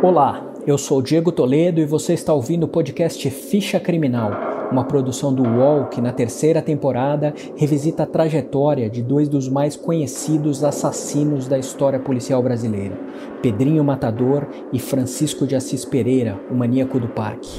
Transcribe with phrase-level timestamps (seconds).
[0.00, 4.30] Olá, eu sou Diego Toledo e você está ouvindo o podcast Ficha Criminal,
[4.70, 9.74] uma produção do UOL que na terceira temporada revisita a trajetória de dois dos mais
[9.74, 12.96] conhecidos assassinos da história policial brasileira,
[13.42, 17.58] Pedrinho Matador e Francisco de Assis Pereira, o maníaco do parque.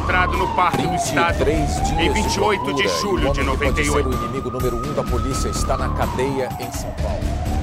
[0.00, 4.08] Encontrado no Parque do Estado em 28 de, de julho de 98.
[4.08, 7.59] O inimigo número um da polícia está na cadeia em São Paulo.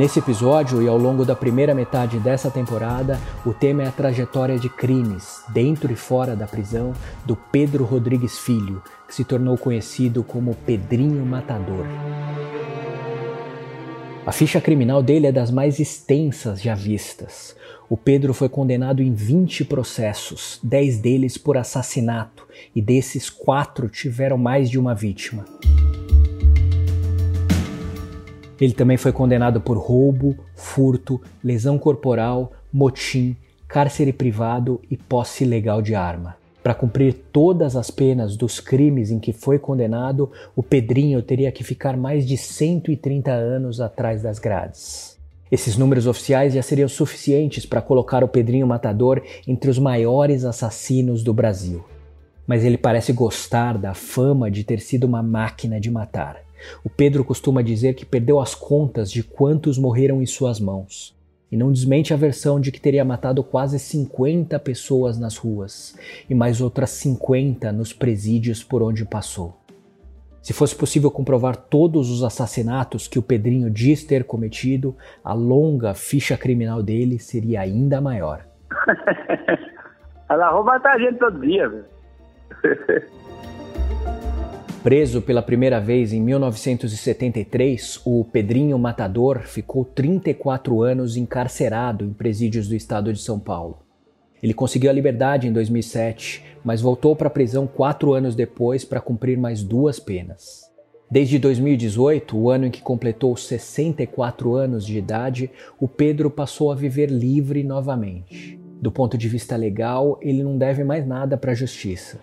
[0.00, 4.58] Nesse episódio e ao longo da primeira metade dessa temporada, o tema é a trajetória
[4.58, 6.94] de crimes, dentro e fora da prisão,
[7.26, 11.84] do Pedro Rodrigues Filho, que se tornou conhecido como Pedrinho Matador.
[14.24, 17.54] A ficha criminal dele é das mais extensas já vistas.
[17.86, 24.38] O Pedro foi condenado em 20 processos, 10 deles por assassinato, e desses, quatro tiveram
[24.38, 25.44] mais de uma vítima.
[28.60, 35.80] Ele também foi condenado por roubo, furto, lesão corporal, motim, cárcere privado e posse ilegal
[35.80, 36.36] de arma.
[36.62, 41.64] Para cumprir todas as penas dos crimes em que foi condenado, o Pedrinho teria que
[41.64, 45.18] ficar mais de 130 anos atrás das grades.
[45.50, 51.24] Esses números oficiais já seriam suficientes para colocar o Pedrinho Matador entre os maiores assassinos
[51.24, 51.82] do Brasil.
[52.46, 56.49] Mas ele parece gostar da fama de ter sido uma máquina de matar.
[56.84, 61.18] O Pedro costuma dizer que perdeu as contas de quantos morreram em suas mãos
[61.50, 66.34] e não desmente a versão de que teria matado quase 50 pessoas nas ruas e
[66.34, 69.56] mais outras 50 nos presídios por onde passou.
[70.42, 75.92] Se fosse possível comprovar todos os assassinatos que o Pedrinho diz ter cometido, a longa
[75.92, 78.46] ficha criminal dele seria ainda maior.
[80.30, 81.84] Ela rouba a gente todo dia, velho.
[84.82, 92.66] Preso pela primeira vez em 1973, o Pedrinho Matador ficou 34 anos encarcerado em presídios
[92.66, 93.80] do estado de São Paulo.
[94.42, 99.02] Ele conseguiu a liberdade em 2007, mas voltou para a prisão quatro anos depois para
[99.02, 100.70] cumprir mais duas penas.
[101.10, 106.74] Desde 2018, o ano em que completou 64 anos de idade, o Pedro passou a
[106.74, 108.58] viver livre novamente.
[108.80, 112.18] Do ponto de vista legal, ele não deve mais nada para a justiça.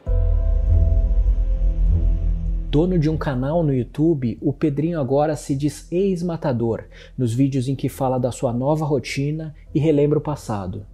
[2.69, 6.83] Dono de um canal no YouTube, o Pedrinho agora se diz ex-matador
[7.17, 10.85] nos vídeos em que fala da sua nova rotina e relembra o passado.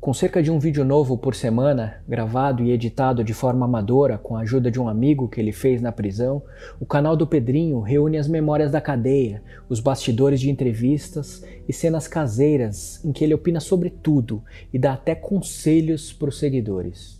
[0.00, 4.34] Com cerca de um vídeo novo por semana, gravado e editado de forma amadora com
[4.34, 6.42] a ajuda de um amigo que ele fez na prisão,
[6.80, 12.08] o canal do Pedrinho reúne as memórias da cadeia, os bastidores de entrevistas e cenas
[12.08, 14.42] caseiras em que ele opina sobre tudo
[14.72, 17.19] e dá até conselhos para os seguidores.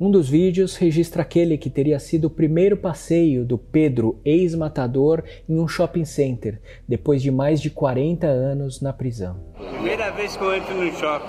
[0.00, 5.60] Um dos vídeos registra aquele que teria sido o primeiro passeio do Pedro, ex-matador, em
[5.60, 9.36] um shopping center, depois de mais de 40 anos na prisão.
[9.56, 11.28] Primeira vez que eu entro no shopping.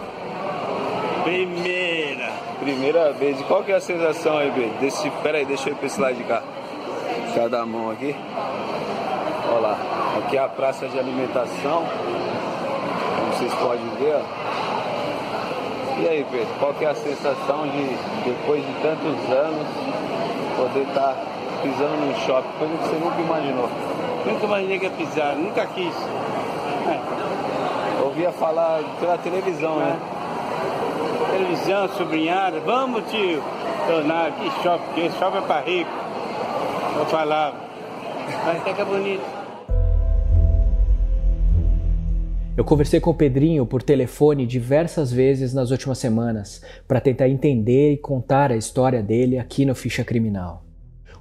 [1.23, 2.31] Primeira.
[2.59, 3.39] Primeira vez.
[3.39, 4.79] E qual que é a sensação aí, Pedro?
[4.79, 5.11] Desse...
[5.21, 6.43] Pera aí, deixa eu ir pra esse lado de cá.
[7.35, 8.15] Cada mão aqui.
[9.51, 10.15] Olha lá.
[10.17, 11.83] Aqui é a praça de alimentação.
[13.19, 14.44] Como vocês podem ver, ó.
[15.97, 17.87] E aí, Pedro, qual que é a sensação de,
[18.25, 19.65] depois de tantos anos,
[20.57, 21.15] poder estar tá
[21.61, 22.49] pisando num shopping?
[22.59, 23.69] Coisa que você nunca imaginou.
[24.25, 25.95] Nunca imaginei que ia pisar, nunca quis.
[26.87, 28.03] É.
[28.03, 29.97] Ouvia falar pela televisão, né?
[31.31, 31.31] é.
[31.37, 33.41] Televisão, sobrinhada, vamos tio.
[33.87, 35.91] Tornar, que shopping, que shopping é para rico.
[36.97, 37.55] Eu falava.
[38.45, 39.34] Mas até que é bonito.
[42.57, 47.91] Eu conversei com o Pedrinho por telefone diversas vezes nas últimas semanas para tentar entender
[47.91, 50.65] e contar a história dele aqui no Ficha Criminal.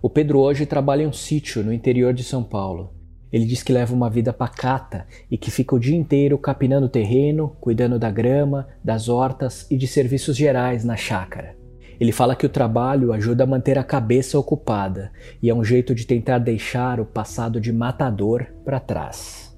[0.01, 2.95] O Pedro hoje trabalha em um sítio no interior de São Paulo.
[3.33, 7.57] Ele diz que leva uma vida pacata e que fica o dia inteiro capinando terreno,
[7.61, 11.57] cuidando da grama, das hortas e de serviços gerais na chácara.
[11.99, 15.11] Ele fala que o trabalho ajuda a manter a cabeça ocupada
[15.43, 19.53] e é um jeito de tentar deixar o passado de matador para trás.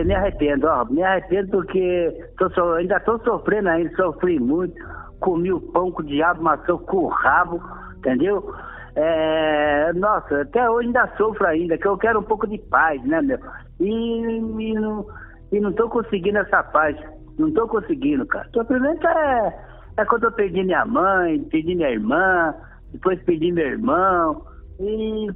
[0.00, 4.74] Eu me arrependo, ó, me arrependo porque tô, ainda estou sofrendo ainda, sofri muito,
[5.20, 7.60] comi o pão com o diabo, maçã com o rabo,
[7.98, 8.50] entendeu?
[8.96, 13.20] É, nossa, até hoje ainda sofro ainda, que eu quero um pouco de paz, né,
[13.20, 13.38] meu?
[13.78, 15.06] E, e, não,
[15.52, 16.96] e não conseguindo essa paz,
[17.38, 18.48] não tô conseguindo, cara.
[18.54, 19.54] Sofrimento é,
[19.98, 22.54] é quando eu perdi minha mãe, perdi minha irmã,
[22.90, 24.42] depois perdi meu irmão,
[24.78, 25.26] E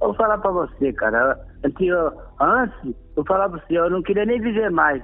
[0.00, 1.38] vou, falar pra você, cara.
[1.80, 5.02] Eu, antes, eu falava pra você, eu não queria nem viver mais.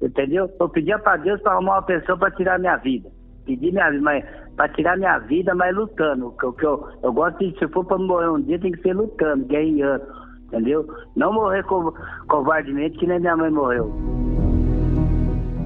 [0.00, 0.50] Entendeu?
[0.60, 3.08] Eu pedia pra Deus pra arrumar uma pessoa pra tirar minha vida.
[3.44, 6.32] Pedi minha vida, mas tirar minha vida, mas lutando.
[6.32, 8.94] Que, que eu, eu gosto de, se for pra morrer um dia, tem que ser
[8.94, 10.04] lutando, guerreando.
[10.46, 10.86] Entendeu?
[11.16, 11.94] Não morrer co
[12.28, 13.90] covardemente, que nem minha mãe morreu.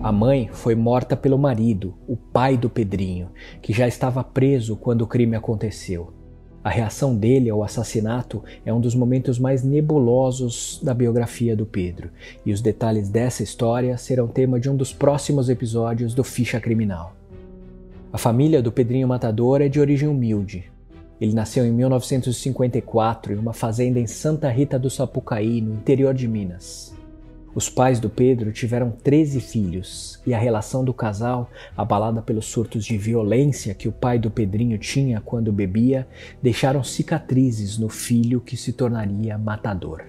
[0.02, 3.28] A mãe foi morta pelo marido, o pai do Pedrinho,
[3.61, 6.12] que já estava preso quando o crime aconteceu.
[6.66, 12.10] A reação dele ao assassinato é um dos momentos mais nebulosos da biografia do Pedro,
[12.44, 17.14] e os detalhes dessa história serão tema de um dos próximos episódios do Ficha Criminal.
[18.12, 20.64] A família do Pedrinho Matador é de origem humilde.
[21.20, 26.26] Ele nasceu em 1954 em uma fazenda em Santa Rita do Sapucaí, no interior de
[26.26, 26.95] Minas.
[27.56, 32.85] Os pais do Pedro tiveram 13 filhos e a relação do casal, abalada pelos surtos
[32.85, 36.06] de violência que o pai do Pedrinho tinha quando bebia,
[36.43, 40.03] deixaram cicatrizes no filho que se tornaria matador.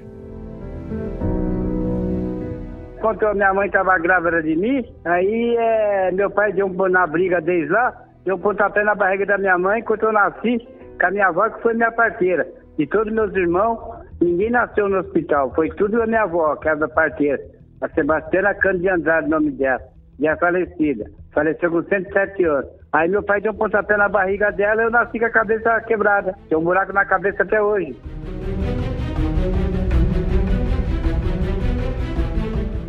[3.00, 7.72] Quando minha mãe estava grávida de mim, aí é, meu pai deu na briga desde
[7.72, 7.96] lá,
[8.26, 10.68] deu um pontapé na barriga da minha mãe quando eu nasci,
[11.00, 12.46] com a minha avó que foi minha parteira.
[12.78, 13.80] E todos meus irmãos,
[14.22, 15.54] ninguém nasceu no hospital.
[15.54, 17.42] Foi tudo a minha avó, da parteira.
[17.82, 19.82] A Sebastiana Cândido de Andrade, nome dela.
[20.20, 21.06] Já falecida.
[21.32, 22.70] Faleceu com 107 anos.
[22.92, 25.82] Aí meu pai deu um pontapé na barriga dela e eu nasci com a cabeça
[25.82, 26.36] quebrada.
[26.50, 27.96] Tem um buraco na cabeça até hoje.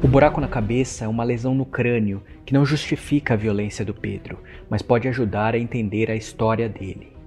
[0.03, 3.93] O buraco na cabeça é uma lesão no crânio que não justifica a violência do
[3.93, 4.39] Pedro,
[4.71, 7.18] mas pode ajudar a entender a história dele.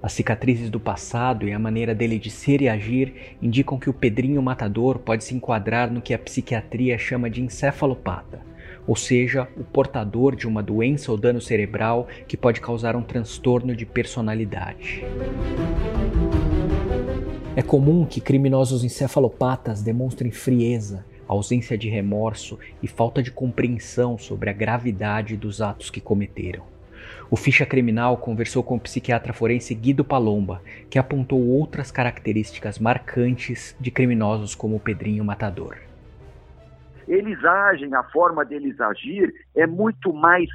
[0.00, 3.94] As cicatrizes do passado e a maneira dele de ser e agir indicam que o
[3.94, 8.40] Pedrinho Matador pode se enquadrar no que a psiquiatria chama de encefalopata,
[8.86, 13.74] ou seja, o portador de uma doença ou dano cerebral que pode causar um transtorno
[13.74, 15.04] de personalidade.
[17.56, 24.48] É comum que criminosos encefalopatas demonstrem frieza, ausência de remorso e falta de compreensão sobre
[24.48, 26.77] a gravidade dos atos que cometeram.
[27.30, 33.76] O Ficha Criminal conversou com o psiquiatra forense Guido Palomba, que apontou outras características marcantes
[33.80, 35.76] de criminosos como o Pedrinho Matador.
[37.06, 40.48] Eles agem, a forma deles agir é muito mais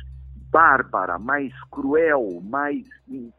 [0.52, 2.86] bárbara, mais cruel, mais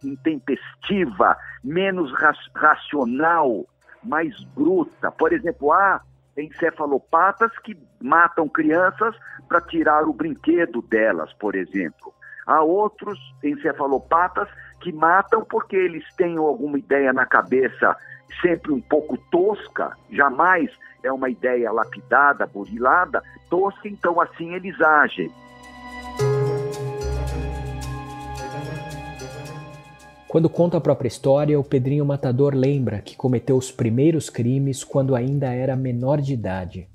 [0.02, 2.12] intempestiva, menos
[2.52, 3.64] racional,
[4.02, 5.12] mais bruta.
[5.12, 6.00] Por exemplo, há
[6.37, 9.14] encefalopatas que matam crianças
[9.49, 12.12] para tirar o brinquedo delas, por exemplo.
[12.46, 14.49] Há outros encefalopatas
[14.81, 17.96] que matam porque eles têm alguma ideia na cabeça
[18.43, 20.70] sempre um pouco tosca, jamais
[21.02, 25.31] é uma ideia lapidada, burilada, tosca, então assim eles agem.
[30.26, 35.14] Quando conta a própria história, o Pedrinho Matador lembra que cometeu os primeiros crimes quando
[35.14, 36.88] ainda era menor de idade.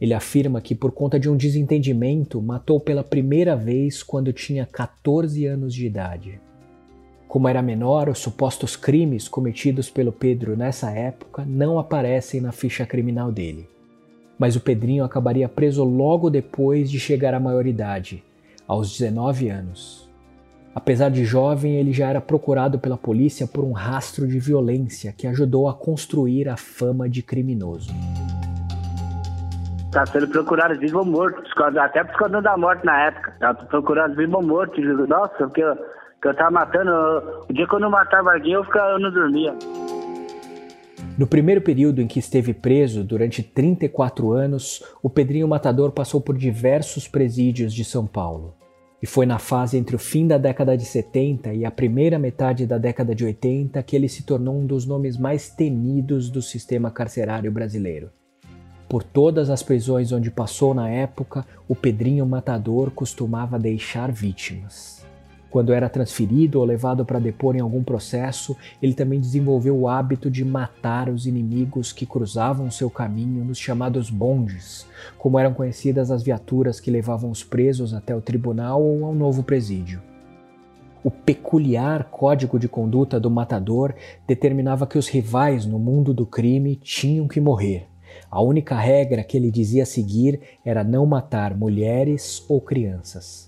[0.00, 5.46] Ele afirma que, por conta de um desentendimento, matou pela primeira vez quando tinha 14
[5.46, 6.40] anos de idade.
[7.26, 12.86] Como era menor, os supostos crimes cometidos pelo Pedro nessa época não aparecem na ficha
[12.86, 13.68] criminal dele.
[14.38, 18.22] Mas o Pedrinho acabaria preso logo depois de chegar à maioridade,
[18.66, 20.06] aos 19 anos.
[20.74, 25.26] Apesar de jovem, ele já era procurado pela polícia por um rastro de violência que
[25.26, 27.90] ajudou a construir a fama de criminoso.
[29.96, 31.42] Tá sendo procurado vivo ou morto,
[31.80, 33.34] até por escondendo da morte na época.
[33.40, 34.78] Tá procurado vivo ou morto.
[34.78, 35.74] Nossa, porque eu,
[36.20, 36.92] que eu tava matando.
[37.48, 39.54] O dia que eu não matava alguém, eu, ficava, eu não dormia.
[41.16, 46.36] No primeiro período em que esteve preso, durante 34 anos, o Pedrinho Matador passou por
[46.36, 48.54] diversos presídios de São Paulo.
[49.02, 52.66] E foi na fase entre o fim da década de 70 e a primeira metade
[52.66, 56.90] da década de 80 que ele se tornou um dos nomes mais temidos do sistema
[56.90, 58.10] carcerário brasileiro.
[58.88, 65.04] Por todas as prisões onde passou na época, o Pedrinho Matador costumava deixar vítimas.
[65.50, 70.30] Quando era transferido ou levado para depor em algum processo, ele também desenvolveu o hábito
[70.30, 74.86] de matar os inimigos que cruzavam seu caminho nos chamados bondes,
[75.18, 79.42] como eram conhecidas as viaturas que levavam os presos até o tribunal ou ao novo
[79.42, 80.00] presídio.
[81.02, 83.94] O peculiar código de conduta do matador
[84.28, 87.88] determinava que os rivais no mundo do crime tinham que morrer
[88.30, 93.46] a única regra que ele dizia seguir era não matar mulheres ou crianças.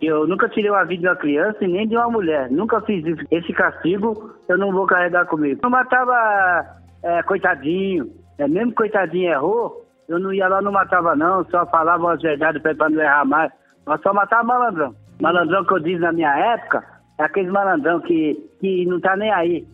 [0.00, 2.50] Eu nunca tirei uma vida de uma criança e nem de uma mulher.
[2.50, 3.22] Nunca fiz isso.
[3.30, 5.60] Esse castigo eu não vou carregar comigo.
[5.62, 8.10] Eu matava é, coitadinho.
[8.38, 11.44] É, mesmo coitadinho errou, eu não ia lá não matava não.
[11.50, 13.52] Só falava as verdades para não errar mais.
[13.84, 14.94] Mas só matava malandrão.
[15.20, 16.82] Malandrão que eu disse na minha época
[17.18, 19.66] é aquele malandrão que, que não tá nem aí.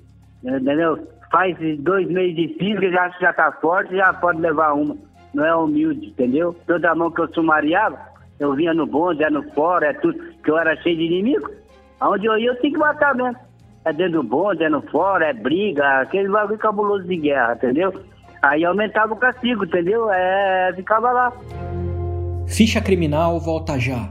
[0.42, 1.06] Entendeu?
[1.30, 4.96] Faz dois meses de física, já já tá forte, já pode levar uma.
[5.34, 6.56] Não é humilde, entendeu?
[6.66, 7.98] Toda mão que eu sumariava,
[8.38, 11.50] eu vinha no bonde, é no fora, é tudo, que eu era cheio de inimigo.
[12.00, 13.36] Aonde eu ia, eu tinha que matar mesmo.
[13.84, 17.92] É dentro do bonde, é no fora, é briga, aquele bagulho cabuloso de guerra, entendeu?
[18.42, 20.10] Aí aumentava o castigo, entendeu?
[20.10, 21.32] É, ficava lá.
[22.46, 24.10] Ficha Criminal volta já.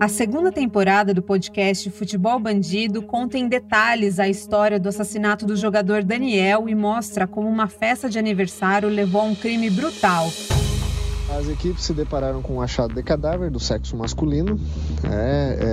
[0.00, 5.56] A segunda temporada do podcast Futebol Bandido conta em detalhes a história do assassinato do
[5.56, 10.30] jogador Daniel e mostra como uma festa de aniversário levou a um crime brutal.
[11.36, 14.58] As equipes se depararam com um achado de cadáver do sexo masculino.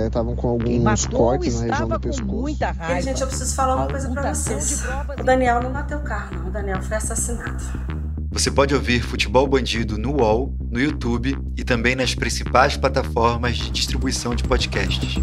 [0.04, 2.32] Estavam é, é, com alguns cortes na região do pescoço.
[2.32, 3.00] Muita raiva.
[3.00, 4.82] E, gente, eu preciso falar uma coisa para vocês.
[5.20, 6.48] O Daniel não bateu o carro, não.
[6.48, 8.01] O Daniel foi assassinado.
[8.32, 13.70] Você pode ouvir Futebol Bandido no UOL, no YouTube e também nas principais plataformas de
[13.70, 15.16] distribuição de podcasts.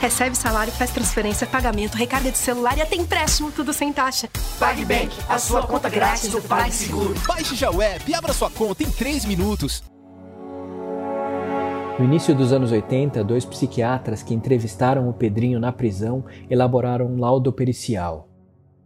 [0.00, 4.28] Recebe salário, faz transferência, pagamento, recarga de celular e até empréstimo, tudo sem taxa.
[4.58, 7.14] PagBank, a sua conta grátis do PagSeguro.
[7.28, 9.84] Baixe já o app e abra sua conta em 3 minutos.
[11.98, 17.18] No início dos anos 80, dois psiquiatras que entrevistaram o Pedrinho na prisão elaboraram um
[17.18, 18.28] laudo pericial.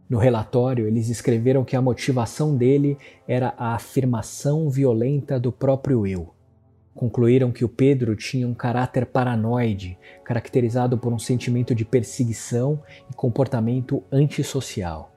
[0.09, 6.33] No relatório, eles escreveram que a motivação dele era a afirmação violenta do próprio eu.
[6.95, 13.15] Concluíram que o Pedro tinha um caráter paranoide, caracterizado por um sentimento de perseguição e
[13.15, 15.10] comportamento antissocial.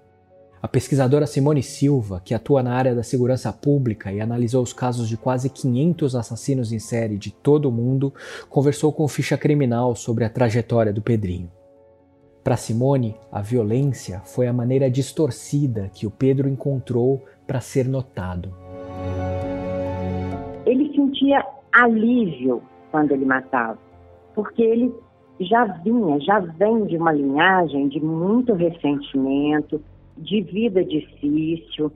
[0.64, 5.10] A pesquisadora Simone Silva, que atua na área da segurança pública e analisou os casos
[5.10, 8.14] de quase 500 assassinos em série de todo o mundo,
[8.50, 11.52] conversou com o Ficha Criminal sobre a trajetória do Pedrinho.
[12.46, 18.56] Para Simone, a violência foi a maneira distorcida que o Pedro encontrou para ser notado.
[20.66, 23.78] Ele sentia alívio quando ele matava,
[24.34, 24.94] porque ele
[25.42, 29.82] já vinha, já vem de uma linhagem de muito ressentimento,
[30.18, 31.92] de vida difícil.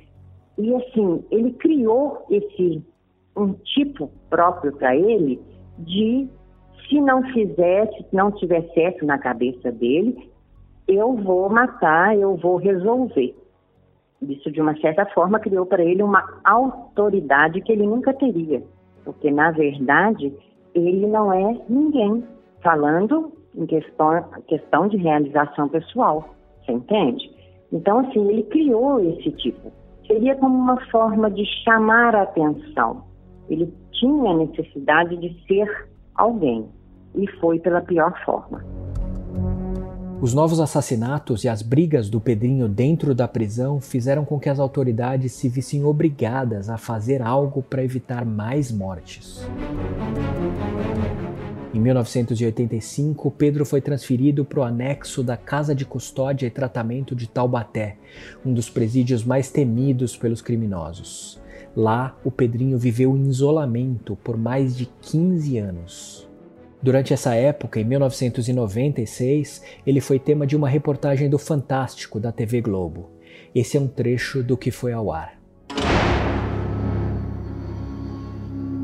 [0.58, 2.84] E assim, ele criou esse
[3.36, 5.40] um tipo próprio para ele
[5.78, 6.28] de
[6.90, 10.32] se não fizesse, se não tiver certo na cabeça dele,
[10.88, 13.36] eu vou matar, eu vou resolver.
[14.22, 18.64] Isso, de uma certa forma, criou para ele uma autoridade que ele nunca teria.
[19.04, 20.34] Porque, na verdade,
[20.74, 22.24] ele não é ninguém,
[22.62, 26.30] falando em questão, questão de realização pessoal.
[26.64, 27.30] Você entende?
[27.72, 29.72] Então, assim, ele criou esse tipo.
[30.06, 33.04] Seria como uma forma de chamar a atenção.
[33.50, 36.66] Ele tinha necessidade de ser alguém
[37.16, 38.64] e foi pela pior forma.
[40.20, 44.60] Os novos assassinatos e as brigas do Pedrinho dentro da prisão fizeram com que as
[44.60, 49.48] autoridades se vissem obrigadas a fazer algo para evitar mais mortes.
[51.78, 57.30] Em 1985, Pedro foi transferido para o anexo da Casa de Custódia e Tratamento de
[57.30, 57.98] Taubaté,
[58.44, 61.40] um dos presídios mais temidos pelos criminosos.
[61.76, 66.28] Lá, o Pedrinho viveu em isolamento por mais de 15 anos.
[66.82, 72.60] Durante essa época, em 1996, ele foi tema de uma reportagem do Fantástico da TV
[72.60, 73.12] Globo.
[73.54, 75.37] Esse é um trecho do que foi ao ar.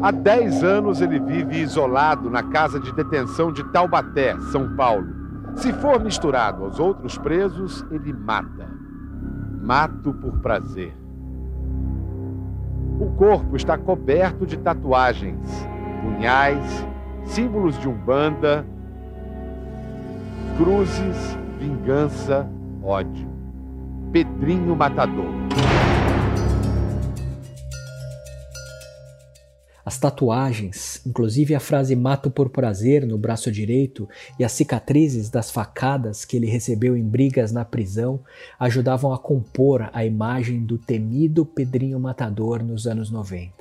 [0.04, 5.08] Há 10 anos ele vive isolado na casa de detenção de Taubaté, São Paulo.
[5.56, 8.68] Se for misturado aos outros presos, ele mata.
[9.62, 10.94] Mato por prazer.
[13.00, 15.66] O corpo está coberto de tatuagens,
[16.02, 16.86] punhais,
[17.24, 18.66] símbolos de umbanda,
[20.58, 22.46] cruzes, vingança,
[22.84, 23.30] ódio.
[24.12, 25.32] Pedrinho Matador.
[29.86, 34.08] As tatuagens, inclusive a frase mato por prazer no braço direito
[34.40, 38.22] e as cicatrizes das facadas que ele recebeu em brigas na prisão,
[38.58, 43.52] ajudavam a compor a imagem do temido Pedrinho Matador nos anos 90.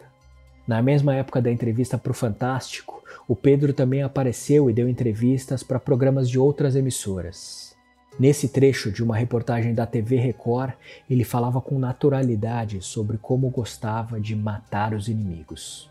[0.64, 5.64] Na mesma época da entrevista para o Fantástico, o Pedro também apareceu e deu entrevistas
[5.64, 7.74] para programas de outras emissoras.
[8.16, 10.74] Nesse trecho de uma reportagem da TV Record,
[11.10, 15.90] ele falava com naturalidade sobre como gostava de matar os inimigos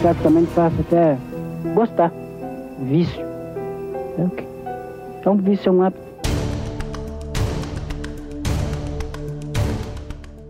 [0.00, 1.16] certamente passa até
[1.74, 2.12] gostar.
[2.80, 3.26] Vício.
[5.26, 6.06] Então, vício é um hábito.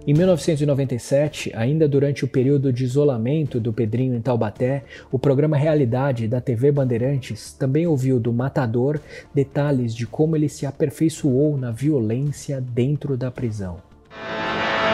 [0.07, 6.29] Em 1997, ainda durante o período de isolamento do Pedrinho em Taubaté, o programa Realidade
[6.29, 9.01] da TV Bandeirantes também ouviu do matador
[9.35, 13.79] detalhes de como ele se aperfeiçoou na violência dentro da prisão.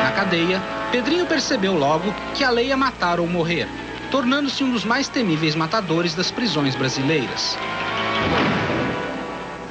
[0.03, 3.67] Na cadeia, Pedrinho percebeu logo que a lei é matar ou morrer
[4.13, 7.57] tornando-se um dos mais temíveis matadores das prisões brasileiras.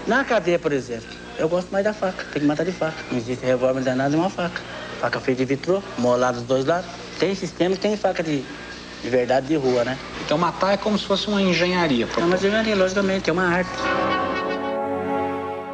[0.07, 1.07] Na cadeia, por exemplo,
[1.37, 2.25] eu gosto mais da faca.
[2.33, 2.97] Tem que matar de faca.
[3.11, 4.59] Não existe revólver danado e uma faca.
[4.99, 6.89] Faca feita de vitrô, molada dos dois lados.
[7.19, 8.43] Tem sistema e tem faca de,
[9.03, 9.95] de verdade de rua, né?
[10.25, 12.07] Então matar é como se fosse uma engenharia.
[12.17, 13.69] É uma engenharia, logicamente, é uma arte.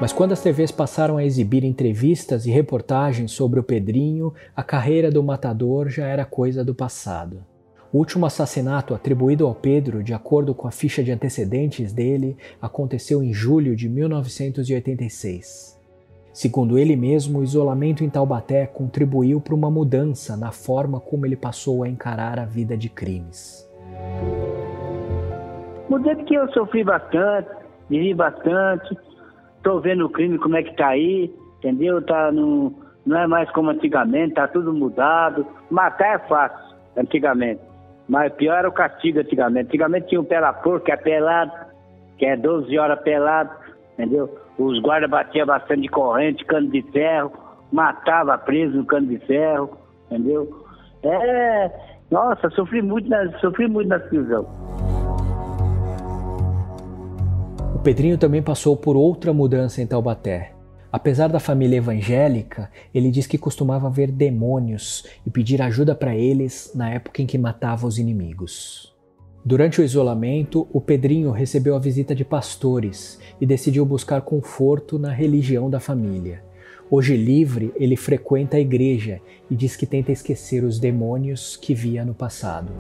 [0.02, 5.10] Mas quando as TVs passaram a exibir entrevistas e reportagens sobre o Pedrinho, a carreira
[5.10, 7.46] do matador já era coisa do passado.
[7.92, 13.24] O último assassinato atribuído ao Pedro, de acordo com a ficha de antecedentes dele, aconteceu
[13.24, 15.78] em julho de 1986.
[16.34, 21.38] Segundo ele mesmo, o isolamento em Taubaté contribuiu para uma mudança na forma como ele
[21.38, 23.68] passou a encarar a vida de crimes.
[25.90, 27.50] Mudei porque eu sofri bastante,
[27.90, 28.96] vivi bastante,
[29.64, 32.02] tô vendo o crime como é que tá aí, entendeu?
[32.02, 32.74] Tá no,
[33.06, 35.48] não é mais como antigamente, tá tudo mudado.
[35.72, 37.67] Matar é fácil, antigamente.
[38.08, 39.68] Mas pior era o castigo antigamente.
[39.68, 41.52] Antigamente tinha um pela porco, que é pelado,
[42.18, 43.52] que é 12 horas pelado,
[43.94, 44.30] entendeu?
[44.58, 47.32] Os guardas batiam bastante de corrente, cano de ferro,
[47.72, 50.66] matava preso no cano de ferro, entendeu?
[51.04, 51.72] É.
[52.10, 54.48] Nossa, sofri muito na, sofri muito na prisão.
[57.76, 60.57] O Pedrinho também passou por outra mudança em Taubaté.
[60.98, 66.72] Apesar da família evangélica, ele diz que costumava ver demônios e pedir ajuda para eles
[66.74, 68.98] na época em que matava os inimigos.
[69.46, 75.12] Durante o isolamento, o Pedrinho recebeu a visita de pastores e decidiu buscar conforto na
[75.12, 76.42] religião da família.
[76.90, 82.04] Hoje livre, ele frequenta a igreja e diz que tenta esquecer os demônios que via
[82.04, 82.74] no passado.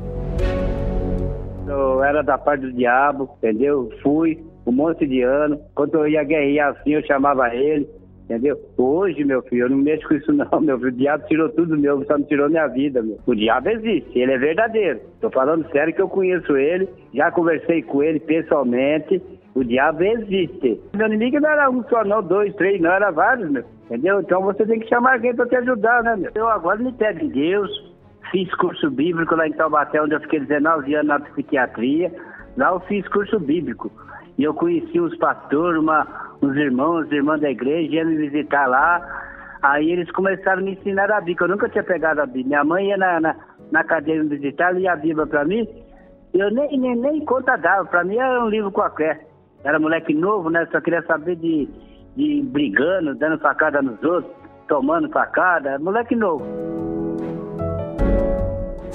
[1.67, 3.91] Eu era da parte do diabo, entendeu?
[4.01, 5.61] Fui um monte de ano.
[5.75, 7.87] Quando eu ia guerrear assim, eu chamava ele.
[8.29, 8.59] Entendeu?
[8.77, 10.89] Hoje, meu filho, eu não mexo com isso não, meu filho.
[10.89, 13.17] O diabo tirou tudo meu, só não tirou minha vida, meu.
[13.25, 14.99] O diabo existe, ele é verdadeiro.
[15.21, 19.21] Tô falando sério que eu conheço ele, já conversei com ele pessoalmente.
[19.55, 20.79] O diabo existe.
[20.93, 23.63] Meu inimigo não era um só, não, dois, três, não, era vários, meu.
[23.85, 24.19] Entendeu?
[24.19, 26.31] Então você tem que chamar alguém para te ajudar, né, meu?
[26.35, 27.95] Eu agora me pego em Deus,
[28.29, 32.11] fiz curso bíblico lá em Taubaté, onde eu fiquei 19 anos na psiquiatria.
[32.57, 33.89] Lá eu fiz curso bíblico.
[34.37, 36.05] E eu conheci os pastores, uma,
[36.41, 39.01] uns irmãos, irmãs da igreja, iam me visitar lá.
[39.61, 42.45] Aí eles começaram a me ensinar a Bíblia, eu nunca tinha pegado a Bíblia.
[42.45, 43.35] Minha mãe ia na, na,
[43.71, 45.67] na cadeira me visitar, lia a Bíblia para mim.
[46.33, 49.25] Eu nem, nem, nem conta dava, para mim era um livro qualquer.
[49.63, 50.67] Era moleque novo, né?
[50.71, 51.67] Só queria saber de,
[52.15, 54.31] de brigando, dando facada nos outros,
[54.67, 55.79] tomando facada.
[55.79, 56.86] Moleque novo.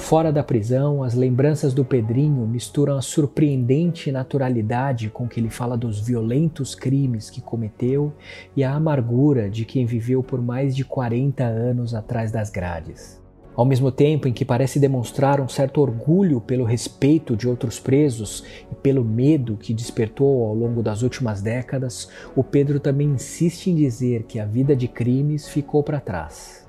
[0.02, 5.74] Fora da prisão, as lembranças do Pedrinho misturam a surpreendente naturalidade com que ele fala
[5.74, 8.12] dos violentos crimes que cometeu
[8.54, 13.22] e a amargura de quem viveu por mais de 40 anos atrás das grades.
[13.54, 18.44] Ao mesmo tempo em que parece demonstrar um certo orgulho pelo respeito de outros presos
[18.70, 23.74] e pelo medo que despertou ao longo das últimas décadas, o Pedro também insiste em
[23.74, 26.61] dizer que a vida de crimes ficou para trás.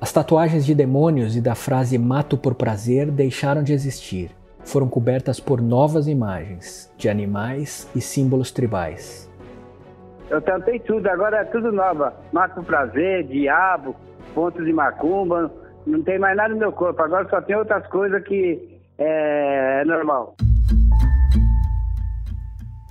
[0.00, 4.30] As tatuagens de demônios e da frase mato por prazer deixaram de existir.
[4.64, 9.28] Foram cobertas por novas imagens de animais e símbolos tribais.
[10.30, 12.14] Eu tentei tudo, agora é tudo nova.
[12.32, 13.96] Mato por prazer, diabo,
[14.36, 15.50] pontos de macumba.
[15.84, 17.02] Não tem mais nada no meu corpo.
[17.02, 20.36] Agora só tem outras coisas que é, é normal.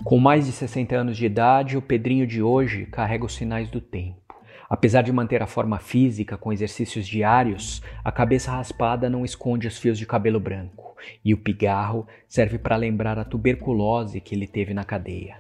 [0.04, 3.80] Com mais de 60 anos de idade, o Pedrinho de hoje carrega os sinais do
[3.80, 4.27] tempo.
[4.70, 9.78] Apesar de manter a forma física com exercícios diários, a cabeça raspada não esconde os
[9.78, 14.74] fios de cabelo branco, e o pigarro serve para lembrar a tuberculose que ele teve
[14.74, 15.38] na cadeia.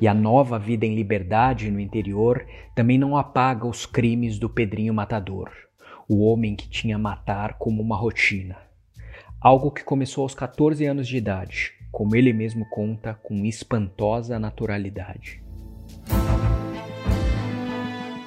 [0.00, 2.44] E a nova vida em liberdade no interior
[2.74, 5.50] também não apaga os crimes do Pedrinho Matador,
[6.08, 8.56] o homem que tinha matar como uma rotina.
[9.40, 15.43] Algo que começou aos 14 anos de idade, como ele mesmo conta com espantosa naturalidade.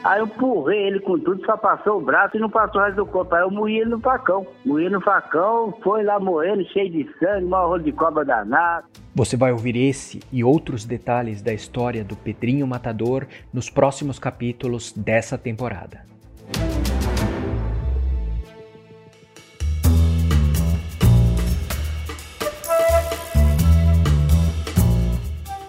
[0.07, 2.95] Aí eu empurrei ele com tudo, só passou o braço e não passou o resto
[2.95, 3.35] do corpo.
[3.35, 4.47] Aí eu moí ele no facão.
[4.65, 8.87] Moí no facão, foi lá morrendo, cheio de sangue, mal rolo de cobra danado.
[9.13, 14.93] Você vai ouvir esse e outros detalhes da história do Pedrinho Matador nos próximos capítulos
[14.93, 16.05] dessa temporada.